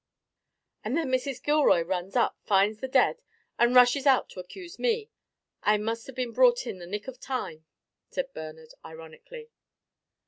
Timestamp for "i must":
5.61-6.07